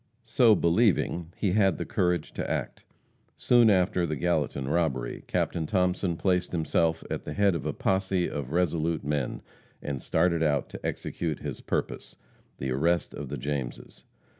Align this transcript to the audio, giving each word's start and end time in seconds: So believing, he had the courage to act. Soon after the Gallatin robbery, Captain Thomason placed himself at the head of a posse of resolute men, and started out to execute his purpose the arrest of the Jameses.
So 0.25 0.55
believing, 0.55 1.31
he 1.37 1.51
had 1.51 1.77
the 1.77 1.85
courage 1.85 2.33
to 2.33 2.49
act. 2.49 2.85
Soon 3.37 3.69
after 3.69 4.07
the 4.07 4.15
Gallatin 4.15 4.67
robbery, 4.67 5.23
Captain 5.27 5.67
Thomason 5.67 6.17
placed 6.17 6.53
himself 6.53 7.03
at 7.11 7.23
the 7.23 7.33
head 7.33 7.53
of 7.53 7.67
a 7.67 7.71
posse 7.71 8.27
of 8.27 8.51
resolute 8.51 9.03
men, 9.03 9.43
and 9.79 10.01
started 10.01 10.41
out 10.41 10.69
to 10.69 10.83
execute 10.83 11.37
his 11.41 11.61
purpose 11.61 12.15
the 12.57 12.71
arrest 12.71 13.13
of 13.13 13.29
the 13.29 13.37
Jameses. 13.37 14.03